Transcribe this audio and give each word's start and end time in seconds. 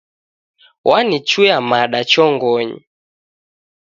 Wanichuia 0.89 1.57
mada 1.69 1.99
chongonyi. 2.11 2.77